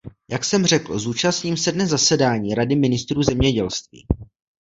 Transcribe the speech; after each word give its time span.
Jak 0.31 0.45
jsem 0.45 0.65
řekl, 0.65 0.99
zúčastním 0.99 1.57
se 1.57 1.71
dnes 1.71 1.89
zasedání 1.89 2.55
Rady 2.55 2.75
ministrů 2.75 3.23
zemědělství. 3.23 4.05